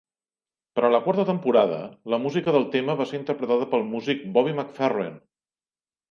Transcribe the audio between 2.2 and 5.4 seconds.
música del tema va ser interpretada pel músic Bobby McFerrin.